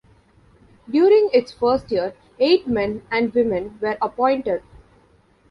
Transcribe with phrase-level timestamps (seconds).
[0.89, 4.63] During its first year, eight men and women were appointed.